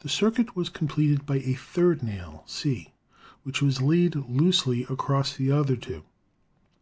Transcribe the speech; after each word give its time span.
The 0.00 0.10
circuit 0.10 0.54
was 0.54 0.68
completed 0.68 1.24
by 1.24 1.36
a 1.36 1.54
third 1.54 2.02
nail, 2.02 2.44
C, 2.46 2.92
which 3.44 3.62
was 3.62 3.80
laid 3.80 4.14
loosely 4.14 4.82
across 4.90 5.34
the 5.36 5.52
other 5.52 5.74
two. 5.74 6.02